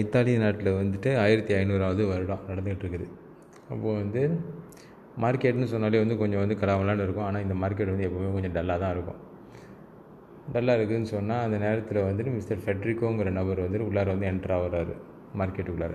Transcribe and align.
Italy 0.00 0.32
நாட்டில் 0.42 0.70
வந்துட்டு 0.80 1.10
ஆயிரத்தி 1.22 1.52
ஐநூறாவது 1.58 2.02
வருடம் 2.10 2.42
நடந்துகிட்டு 2.50 2.84
இருக்குது 2.84 3.06
அப்போது 3.72 3.94
வந்து 4.00 4.22
மார்க்கெட்னு 5.24 5.68
சொன்னாலே 5.72 6.00
வந்து 6.02 6.16
கொஞ்சம் 6.22 6.42
வந்து 6.42 6.56
கலாமலான்னு 6.62 7.04
இருக்கும். 7.06 7.26
ஆனால் 7.28 7.44
இந்த 7.46 7.54
மார்க்கெட் 7.62 7.92
வந்து 7.92 8.06
எப்போவுமே 8.08 8.30
கொஞ்சம் 8.36 8.54
டல்லாக 8.56 8.78
தான் 8.82 8.92
இருக்கும். 8.96 9.20
டல்லாக 10.54 10.78
இருக்குதுன்னு 10.78 11.10
சொன்னால் 11.14 11.44
அந்த 11.46 11.58
நேரத்தில் 11.64 12.00
வந்துட்டு 12.08 12.34
மிஸ்டர் 12.38 12.62
ஃபெட்ரிகோங்கிற 12.64 13.30
நபர் 13.38 13.62
வந்துட்டு 13.64 13.88
உள்ளார 13.90 14.08
வந்து 14.14 14.28
என்ட்ரு 14.32 14.54
ஆகிறாரு 14.56 14.96
மார்க்கெட்டுக்குள்ளார 15.40 15.94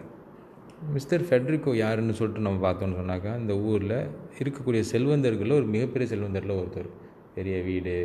மிஸ்டர் 0.95 1.25
ஃபெட்ரிகோ 1.27 1.71
யாருன்னு 1.83 2.15
சொல்லிட்டு 2.19 2.45
நம்ம 2.47 2.61
பார்த்தோம்னு 2.65 2.99
சொன்னாக்கா 3.01 3.31
இந்த 3.43 3.53
ஊரில் 3.69 3.97
இருக்கக்கூடிய 4.39 4.81
செல்வந்தர்களில் 4.93 5.57
ஒரு 5.59 5.67
மிகப்பெரிய 5.75 6.07
செல்வந்தரில் 6.13 6.59
ஒருத்தர். 6.59 6.89
பெரிய 7.37 7.55
வீடு 7.69 7.95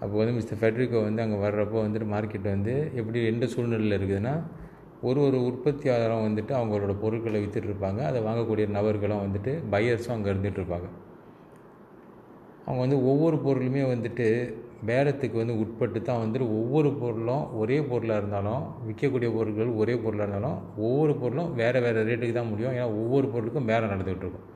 அப்போ 0.00 0.14
வந்து 0.20 0.36
மிஸ்டர் 0.38 0.60
ஃபெட்ரிகோ 0.60 1.00
வந்து 1.08 1.22
அங்கே 1.24 1.38
வர்றப்போ 1.46 1.78
வந்துட்டு 1.84 2.08
மார்க்கெட் 2.14 2.48
வந்து 2.54 2.74
எப்படி 3.00 3.18
எந்த 3.32 3.44
சூழ்நிலையில் 3.54 3.96
இருக்குதுன்னா 3.98 4.34
ஒரு 5.08 5.20
ஒரு 5.26 5.38
உற்பத்தியாளரும் 5.48 6.26
வந்துட்டு 6.26 6.52
அவங்களோட 6.58 6.92
பொருட்களை 7.02 7.38
விற்றுட்ருப்பாங்க 7.42 7.64
இருப்பாங்க. 7.66 8.00
அதை 8.10 8.20
வாங்கக்கூடிய 8.28 8.66
நபர்களும் 8.76 9.24
வந்துட்டு 9.24 9.52
பையர்ஸும் 9.74 10.14
அங்கே 10.14 10.30
இருந்துகிட்ருப்பாங்க 10.32 10.88
அவங்க 12.66 12.80
வந்து 12.84 12.98
ஒவ்வொரு 13.10 13.36
பொருளுமே 13.46 13.82
வந்துட்டு 13.92 14.26
பேரத்துக்கு 14.88 15.36
வந்து 15.40 15.54
உட்பட்டு 15.62 15.98
தான் 16.02 16.22
வந்துட்டு 16.22 16.46
ஒவ்வொரு 16.58 16.90
பொருளும் 17.02 17.44
ஒரே 17.60 17.78
பொருளாக 17.90 18.20
இருந்தாலும் 18.22 18.64
விற்கக்கூடிய 18.86 19.28
பொருட்கள் 19.36 19.70
ஒரே 19.82 19.94
பொருளாக 20.04 20.26
இருந்தாலும் 20.26 20.58
ஒவ்வொரு 20.86 21.14
பொருளும் 21.22 21.50
வேறு 21.60 21.80
வேறு 21.84 22.06
ரேட்டுக்கு 22.08 22.36
தான் 22.38 22.50
முடியும். 22.52 22.74
ஏன்னா 22.78 22.88
ஒவ்வொரு 23.02 23.28
பொருளுக்கும் 23.34 23.68
பேரம் 23.70 23.92
நடந்துகிட்ருக்கும் 23.92 24.34
இருக்கும். 24.34 24.52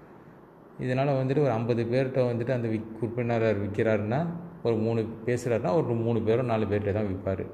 இதனால் 0.84 1.18
வந்துட்டு 1.18 1.44
ஒரு 1.46 1.52
ஐம்பது 1.58 1.82
பேர்கிட்ட 1.92 2.20
வந்துட்டு 2.30 2.52
அந்த 2.56 2.68
விக் 2.74 2.92
விற்பனையாளர் 3.00 3.60
விற்கிறாருன்னா 3.62 4.20
ஒரு 4.66 4.76
மூணு 4.84 5.00
பேசுகிறாருன்னா 5.26 5.72
ஒரு 5.78 5.96
மூணு 6.06 6.18
பேரோ 6.28 6.42
நாலு 6.52 6.64
பேர்கிட்ட 6.70 6.92
தான் 6.98 7.10
விற்பார். 7.10 7.44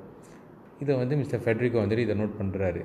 இதை 0.82 0.92
வந்து 1.02 1.14
மிஸ்டர் 1.20 1.42
ஃபெட்ரிக்கோ 1.44 1.78
வந்துட்டு 1.82 2.04
இதை 2.06 2.14
நோட் 2.20 2.38
பண்ணுறாரு 2.40 2.82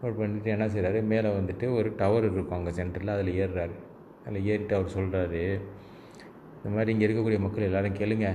நோட் 0.00 0.18
பண்ணிட்டு 0.20 0.50
என்ன 0.56 0.66
செய்கிறாரு 0.74 0.98
மேலே 1.12 1.30
வந்துட்டு 1.38 1.66
ஒரு 1.78 1.88
டவர் 2.00 2.26
இருக்கும் 2.28 2.58
அங்கே 2.58 2.72
சென்டரில் 2.78 3.14
அதில் 3.14 3.32
ஏறுறாரு. 3.42 3.74
அதில் 4.26 4.46
ஏறிட்டு 4.52 4.74
அவர் 4.78 4.94
சொல்கிறாரு 4.96 5.42
இந்த 6.56 6.70
மாதிரி 6.76 6.92
இங்கே 6.94 7.04
இருக்கக்கூடிய 7.06 7.40
மக்கள் 7.44 7.68
எல்லோரும் 7.68 7.98
கேளுங்க. 8.00 8.28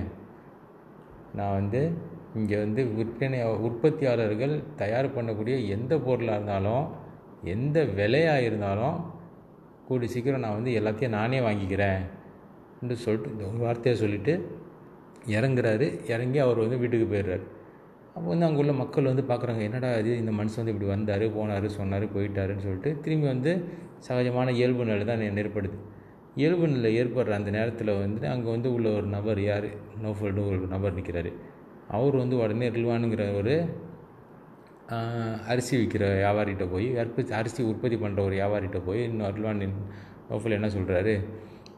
நான் 1.38 1.56
வந்து 1.58 1.80
இங்கே 2.38 2.56
வந்து 2.62 2.80
விற்பனை 2.96 3.38
உற்பத்தியாளர்கள் 3.66 4.54
தயார் 4.80 5.14
பண்ணக்கூடிய 5.16 5.56
எந்த 5.76 5.92
பொருளாக 6.06 6.38
இருந்தாலும் 6.38 6.86
எந்த 7.54 7.78
விலையாக 7.98 8.46
இருந்தாலும் 8.48 8.96
கூடி 9.88 10.06
சீக்கிரம் 10.06 10.44
நான் 10.44 10.56
வந்து 10.58 10.70
எல்லாத்தையும் 10.80 11.16
நானே 11.18 11.38
வாங்கிக்கிறேன் 11.40 12.00
அப்படின்னு 12.70 13.02
சொல்லிட்டு 13.04 13.30
இந்த 13.30 13.44
ஒரு 13.50 13.58
வார்த்தையை 13.58 13.94
சொல்லிவிட்டு 14.00 14.34
இறங்குறாரு. 15.36 15.86
இறங்கி 16.06 16.38
அவர் 16.38 16.62
வந்து 16.64 16.78
வீட்டுக்கு 16.78 17.06
போயிடுறாரு. 17.12 17.44
அப்போ 18.14 18.26
வந்து 18.28 18.46
அங்கே 18.46 18.60
உள்ள 18.62 18.72
மக்கள் 18.72 19.08
வந்து 19.10 19.24
பார்க்குறாங்க 19.28 19.62
என்னடா 19.62 19.88
இது? 20.02 20.12
இந்த 20.18 20.32
மனுஷன் 20.32 20.60
வந்து 20.60 20.72
இப்படி 20.74 20.88
வந்தார் 20.92 21.24
போனார் 21.36 21.66
சொன்னார் 21.78 22.06
போயிட்டாருன்னு 22.14 22.64
சொல்லிட்டு 22.66 22.90
திரும்பி 23.00 23.26
வந்து 23.26 23.52
சகஜமான 24.08 24.52
இயல்பு 24.52 24.84
நிலை 24.84 25.04
தான் 25.04 25.24
ஏற்படுது. 25.42 25.76
இயல்பு 26.34 26.66
நிலை 26.68 26.90
ஏற்படுற 27.00 27.30
அந்த 27.30 27.50
நேரத்தில் 27.50 27.92
வந்துட்டு 28.02 28.28
அங்கே 28.34 28.48
வந்து 28.50 28.68
உள்ள 28.74 28.88
ஒரு 28.98 29.06
நபர் 29.06 29.40
யார்? 29.42 29.68
நோஃபல்டு 30.04 30.40
ஒரு 30.50 30.58
நபர் 30.74 30.96
நிற்கிறாரு 30.96 31.30
அவர் 31.88 32.16
வந்து 32.16 32.36
உடனே 32.42 32.68
ரில்வானுங்கிற 32.68 33.24
ஒரு 33.36 33.54
அரிசி 35.52 35.74
விற்கிற 35.76 36.04
வியாபாரிகிட்ட 36.22 36.64
போய் 36.70 36.98
அற்ப 37.02 37.22
அரிசி 37.38 37.62
உற்பத்தி 37.62 37.96
பண்ணுற 37.96 38.20
ஒரு 38.28 38.34
வியாபாரிகிட்ட 38.40 38.80
போய் 38.84 39.02
இன்னும் 39.08 39.26
அருள்வான் 39.28 39.62
நோஃபில் 40.30 40.56
என்ன 40.58 40.68
சொல்கிறாரு 40.76 41.14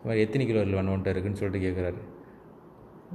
மாதிரி 0.04 0.20
எத்தனை 0.24 0.44
கிலோ 0.46 0.60
ரில்வான் 0.66 0.90
ஒன்ட்டு 0.94 1.12
இருக்குன்னு 1.14 1.40
சொல்லிட்டு 1.40 1.64
கேட்குறாரு 1.66 2.00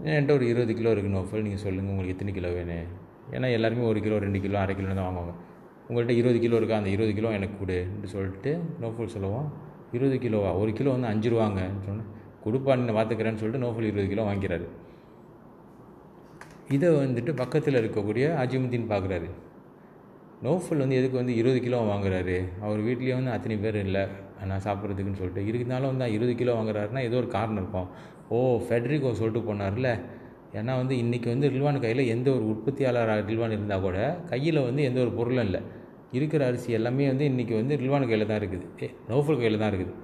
என்கிட்ட 0.06 0.34
ஒரு 0.34 0.46
இருபது 0.52 0.74
கிலோ 0.80 0.92
இருக்குது 0.94 1.16
நோஃபல் 1.18 1.44
நீங்கள் 1.46 1.64
சொல்லுங்கள் 1.64 1.94
உங்களுக்கு 1.94 2.16
எத்தனை 2.16 2.32
கிலோ 2.38 2.50
வேணும்? 2.58 2.88
ஏன்னா 3.36 3.48
எல்லாருமே 3.58 3.84
ஒரு 3.92 4.00
கிலோ 4.06 4.16
ரெண்டு 4.24 4.40
கிலோ 4.46 4.58
அரை 4.64 4.74
கிலோ 4.76 4.96
தான் 5.00 5.08
வாங்குவாங்க. 5.08 5.34
உங்கள்கிட்ட 5.88 6.14
இருபது 6.20 6.40
கிலோ 6.44 6.56
இருக்கா? 6.60 6.80
அந்த 6.82 6.90
இருபது 6.96 7.14
கிலோ 7.18 7.30
எனக்கு 7.38 7.56
கொடுன்னு 7.62 8.10
சொல்லிட்டு 8.16 8.52
நோஃபல் 8.84 9.14
சொல்லுவோம் 9.16 9.48
இருபது 9.96 10.18
கிலோவா? 10.26 10.52
ஒரு 10.62 10.74
கிலோ 10.80 10.92
வந்து 10.96 11.10
அஞ்சு 11.14 11.30
ரூபாங்கன்னு 11.34 11.86
சொன்னேன் 11.88 12.10
கொடுப்பான்னு 12.46 12.96
பார்த்துக்கிறேன்னு 13.00 13.42
சொல்லிட்டு 13.42 13.64
நோஃபல் 13.66 13.88
இருபது 13.92 14.08
கிலோ 14.14 14.24
வாங்கிறாரு. 14.30 14.68
இதை 16.76 16.90
வந்துட்டு 17.04 17.32
பக்கத்தில் 17.42 17.80
இருக்கக்கூடிய 17.82 18.26
அஜிமுதீன் 18.44 18.92
பார்க்குறாரு 18.92 19.30
நோஃபுல் 20.46 20.84
வந்து 20.84 20.98
எதுக்கு 21.00 21.18
வந்து 21.22 21.34
இருபது 21.42 21.60
கிலோ 21.66 21.78
வாங்குறாரு? 21.92 22.38
அவர் 22.66 22.80
வீட்லேயே 22.88 23.16
வந்து 23.20 23.34
அத்தனை 23.36 23.56
பேர் 23.66 23.78
இல்லை. 23.86 24.04
நான் 24.50 24.64
சாப்பிட்றதுக்குன்னு 24.66 25.20
சொல்லிட்டு. 25.22 25.44
இருந்தாலும் 25.52 25.92
வந்து 25.92 26.08
இருபது 26.16 26.34
கிலோ 26.42 26.54
வாங்குறாருன்னா 26.60 27.04
ஏதோ 27.10 27.18
ஒரு 27.22 27.30
காரணம் 27.38 27.62
இருக்கும். 27.64 27.88
ஓ 28.36 28.40
ஃபெட்ரிகோ 28.66 29.12
சொல்லிட்டு 29.20 29.44
போனார்ல. 29.50 29.90
ஏன்னா 30.60 30.74
வந்து 30.82 30.96
இன்றைக்கி 31.04 31.28
வந்து 31.34 31.48
ரில்வான் 31.54 31.84
கையில் 31.86 32.10
எந்த 32.16 32.28
ஒரு 32.38 32.46
உற்பத்தியாளராக 32.54 33.22
ரில்வான் 33.30 33.56
இருந்தால் 33.58 33.86
கூட 33.86 34.00
கையில் 34.32 34.60
வந்து 34.68 34.82
எந்த 34.90 35.00
ஒரு 35.06 35.12
பொருளும் 35.20 35.46
இல்லை. 35.48 35.62
இருக்கிற 36.18 36.42
அரிசி 36.50 36.76
எல்லாமே 36.80 37.06
வந்து 37.12 37.28
இன்றைக்கி 37.32 37.54
வந்து 37.60 37.76
ரில்வான் 37.84 38.10
கையில் 38.10 38.30
தான் 38.32 38.42
இருக்குது. 38.42 38.66
ஏ 38.84 38.90
நோஃபுல் 39.12 39.40
கையில் 39.44 39.62
தான் 39.64 39.72
இருக்குது. 39.74 39.96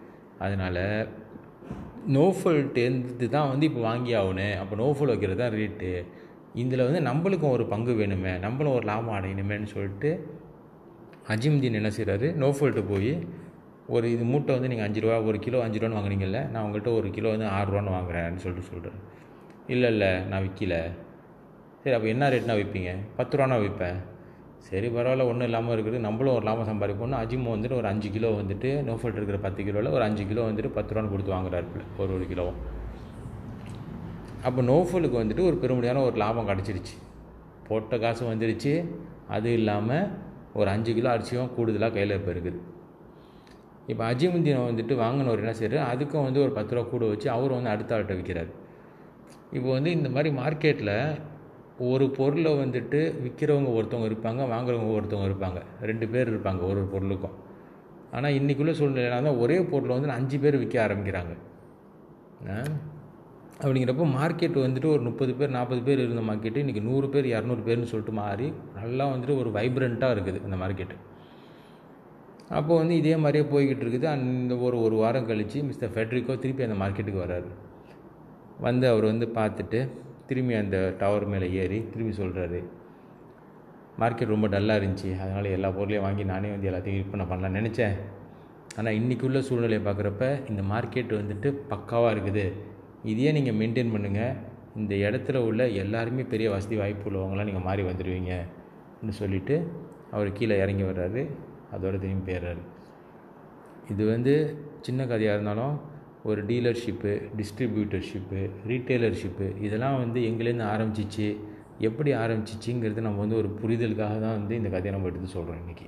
அதனால் 0.46 0.82
நோஃபல்ட்டேருந்து 2.16 3.28
தான் 3.36 3.50
வந்து 3.52 3.66
இப்போ 3.70 3.82
வாங்கி 3.90 4.14
ஆகணும் 4.20 4.56
அப்போ 4.62 4.76
நோஃபுல் 4.82 5.12
வைக்கிறது 5.14 5.40
தான் 5.42 5.54
ரேட்டு 5.60 5.90
இதில் 6.54 6.86
வந்து 6.88 7.02
நம்மளுக்கும் 7.10 7.52
ஒரு 7.52 7.66
பங்கு 7.66 7.92
வேணுமே 7.92 8.40
நம்மளும் 8.40 8.74
ஒரு 8.74 8.86
லாபம் 8.86 9.18
அடையணுமேன்னு 9.18 9.64
சொல்லிட்டு 9.64 10.12
அஜிம்தீன் 11.34 11.80
என்ன 11.80 11.92
செய்கிறாரு 11.98 12.28
நோஃபல்ட்டு 12.44 12.84
போய் 12.88 13.28
ஒரு 13.88 14.12
இது 14.12 14.24
மூட்டை 14.24 14.56
வந்து 14.56 14.68
நீங்கள் 14.68 14.88
அஞ்சு 14.88 15.02
ரூபா 15.02 15.22
ஒரு 15.22 15.40
கிலோ 15.40 15.62
அஞ்சு 15.66 15.80
ரூபான்னு 15.80 16.00
வாங்குறீங்கல்ல 16.00 16.50
நான் 16.52 16.64
உங்கள்கிட்ட 16.66 16.94
ஒரு 16.94 17.10
கிலோ 17.10 17.30
வந்து 17.30 17.46
ஆறு 17.46 17.70
ரூபான்னு 17.72 17.96
வாங்குறேன்னு 17.98 18.36
சொல்லிட்டு 18.36 18.70
சொல்கிறேன் 18.72 18.98
இல்லை 19.68 19.90
இல்லை 19.92 20.12
நான் 20.30 20.44
விற்கல 20.46 20.76
சரி 21.84 21.96
அப்போ 21.96 22.08
என்ன 22.08 22.30
ரேட்னா 22.30 22.56
விற்பீங்க 22.60 22.94
பத்து 23.18 23.38
ரூபானா 23.38 23.58
விற்பேன் 23.64 24.00
சரி 24.70 24.88
பரவாயில்ல 24.88 25.26
ஒன்றும் 25.30 25.48
இல்லாமல் 25.48 25.76
இருக்குது. 25.76 25.98
நம்மளும் 25.98 26.36
ஒரு 26.36 26.46
லாபம் 26.46 26.70
சம்பாதிப்போம்னு 26.72 27.20
அஜிம் 27.22 27.46
வந்துட்டு 27.54 27.76
ஒரு 27.76 27.88
அஞ்சு 27.88 28.10
கிலோ 28.12 28.30
வந்துட்டு 28.42 28.84
நோஃபல்ட் 28.90 29.16
இருக்கிற 29.16 29.38
பத்து 29.38 29.64
கிலோவில் 29.64 29.92
ஒரு 29.92 30.04
அஞ்சு 30.04 30.26
கிலோ 30.26 30.52
வந்துட்டு 30.52 30.68
பத்து 30.68 30.94
ரூபான்னு 30.94 31.12
கொடுத்து 31.14 31.36
வாங்குறாரு 31.36 31.68
ஒரு 31.98 32.14
ஒரு 32.14 32.26
கிலோவும். 32.34 32.58
அப்போ 34.48 34.62
நோஃபலுக்கு 34.72 35.18
வந்துட்டு 35.22 35.46
ஒரு 35.50 35.58
பெருமடியான 35.62 36.04
ஒரு 36.08 36.18
லாபம் 36.24 36.50
கிடச்சிருச்சு. 36.50 36.96
போட்ட 37.68 37.98
காசு 38.04 38.24
வந்துருச்சு. 38.32 38.74
அது 39.36 39.50
இல்லாமல் 39.60 40.06
ஒரு 40.60 40.70
அஞ்சு 40.76 40.92
கிலோ 40.98 41.10
அரிசியும் 41.16 41.52
கூடுதலாக 41.56 41.94
கையில் 41.96 42.18
இப்போ 42.20 42.32
இருக்குது. 42.36 42.60
இப்போ 43.92 44.04
அஜிமுந்தினை 44.12 44.62
வந்துட்டு 44.70 44.94
வாங்கினவர் 45.04 45.42
என்ன 45.44 45.54
செய்கிறார் 45.60 45.90
அதுக்கும் 45.92 46.26
வந்து 46.28 46.40
ஒரு 46.46 46.52
பத்து 46.58 46.74
ரூபா 46.76 46.90
கூட 46.94 47.06
வச்சு 47.12 47.28
அவர் 47.36 47.56
வந்து 47.58 47.72
அடுத்த 47.74 47.96
ஆள்கிட்ட 47.96 48.16
விற்கிறார் 48.20 48.52
இப்போ 49.58 49.70
வந்து 49.76 49.92
இந்த 49.98 50.08
மாதிரி 50.16 50.30
மார்க்கெட்டில் 50.42 50.96
ஒரு 51.90 52.06
பொருளை 52.18 52.52
வந்துட்டு 52.62 53.00
விற்கிறவங்க 53.24 53.70
ஒருத்தவங்க 53.78 54.08
இருப்பாங்க 54.12 54.42
வாங்குறவங்க 54.54 54.94
ஒருத்தவங்க 55.00 55.30
இருப்பாங்க. 55.32 55.60
ரெண்டு 55.90 56.06
பேர் 56.14 56.32
இருப்பாங்க 56.34 56.62
ஒரு 56.70 56.80
ஒரு 56.82 56.90
பொருளுக்கும். 56.94 57.36
ஆனால் 58.18 58.36
இன்றைக்குள்ள 58.40 58.74
சூழ்நிலையில 58.80 59.20
தான் 59.28 59.42
ஒரே 59.44 59.58
பொருளை 59.72 59.94
வந்து 59.98 60.18
அஞ்சு 60.18 60.38
பேர் 60.44 60.62
விற்க 60.62 60.78
ஆரம்பிக்கிறாங்க. 60.86 61.34
அப்படிங்கிறப்போ 63.64 64.06
மார்க்கெட் 64.18 64.58
வந்துட்டு 64.66 64.90
ஒரு 64.96 65.02
முப்பது 65.08 65.32
பேர் 65.40 65.56
நாற்பது 65.56 65.82
பேர் 65.88 66.02
இருந்த 66.04 66.22
மார்க்கெட்டு 66.28 66.62
இன்றைக்கி 66.64 66.82
நூறு 66.90 67.08
பேர் 67.14 67.26
இரநூறு 67.32 67.62
பேர்னு 67.66 67.90
சொல்லிட்டு 67.92 68.14
மாறி 68.20 68.48
நல்லா 68.78 69.06
வந்துட்டு 69.14 69.36
ஒரு 69.42 69.50
வைப்ரண்ட்டாக 69.58 70.16
இருக்குது 70.16 70.40
இந்த 70.48 70.58
மார்க்கெட்டு 70.62 70.98
அப்போ 72.58 72.74
வந்து 72.82 72.94
இதே 73.02 73.16
மாதிரியே 73.24 73.46
போய்கிட்டு 73.54 73.84
இருக்குது. 73.86 74.08
அந்த 74.16 74.54
ஒரு 74.68 74.78
ஒரு 74.86 74.96
வாரம் 75.02 75.28
கழித்து 75.30 75.60
மிஸ்டர் 75.68 75.92
ஃபெட்ரிக்கோ 75.96 76.36
திருப்பி 76.44 76.66
அந்த 76.68 76.78
மார்க்கெட்டுக்கு 76.84 77.22
வர்றாரு. 77.24 77.50
வந்து 78.68 78.86
அவர் 78.92 79.06
வந்து 79.12 79.26
பார்த்துட்டு 79.40 79.80
திரும்பி 80.30 80.56
அந்த 80.62 80.78
டவர் 81.02 81.28
மேலே 81.34 81.50
ஏறி 81.64 81.80
திரும்பி 81.92 82.14
சொல்கிறாரு 82.22 82.62
மார்க்கெட் 84.02 84.34
ரொம்ப 84.36 84.48
டல்லாக 84.56 84.80
இருந்துச்சு. 84.82 85.12
அதனால் 85.24 85.54
எல்லா 85.58 85.70
பொருளையும் 85.78 86.06
வாங்கி 86.08 86.24
நானே 86.34 86.50
வந்து 86.56 86.70
எல்லாத்தையும் 86.72 87.00
விற்பனை 87.02 87.26
பண்ணலான்னு 87.32 87.60
நினச்சேன். 87.62 87.96
ஆனால் 88.80 88.98
இன்றைக்கி 89.02 89.26
உள்ள 89.30 89.40
சூழ்நிலையை 89.48 89.84
பார்க்குறப்ப 89.88 90.26
இந்த 90.52 90.62
மார்க்கெட் 90.74 91.14
வந்துட்டு 91.22 91.52
பக்காவாக 91.72 92.14
இருக்குது. 92.16 92.48
இதையே 93.04 93.32
நீங்கள் 93.32 93.54
மெயின்டைன் 93.54 93.94
பண்ணுங்கள் 93.94 94.36
இந்த 94.76 94.96
இடத்துல 94.96 95.36
உள்ள 95.36 95.68
எல்லாருமே 95.68 96.24
பெரிய 96.24 96.50
வசதி 96.50 96.76
வாய்ப்பு 96.76 97.10
உள்ளவங்களாம் 97.10 97.46
நீங்கள் 97.46 97.64
மாறி 97.64 97.84
வந்துடுவீங்கன்னு 97.84 99.12
சொல்லிவிட்டு 99.12 99.72
அவர் 100.12 100.34
கீழே 100.34 100.58
இறங்கி 100.58 100.84
வர்றாரு. 100.84 101.30
அதோட 101.74 102.00
திரும்பி 102.00 102.32
போயிடுறாரு. 102.32 102.62
இது 103.90 104.06
வந்து 104.06 104.34
சின்ன 104.82 105.06
கதையாக 105.06 105.36
இருந்தாலும் 105.36 105.80
ஒரு 106.24 106.42
டீலர்ஷிப்பு 106.46 107.22
டிஸ்ட்ரிபியூட்டர்ஷிப்பு 107.38 108.50
ரீட்டெய்லர்ஷிப்பு 108.68 109.60
இதெல்லாம் 109.60 109.98
வந்து 109.98 110.22
எங்கேருந்து 110.22 110.64
ஆரம்பிச்சிச்சு 110.64 111.38
எப்படி 111.80 112.14
ஆரம்பிச்சிச்சிங்கிறது 112.14 113.02
நம்ம 113.02 113.20
வந்து 113.20 113.36
ஒரு 113.36 113.50
புரிதலுக்காக 113.62 114.20
தான் 114.20 114.38
வந்து 114.40 114.56
இந்த 114.56 114.70
கதையை 114.70 114.92
நம்ம 114.92 115.08
எடுத்து 115.08 115.28
சொல்கிறோம் 115.28 115.62
இன்றைக்கி 115.62 115.88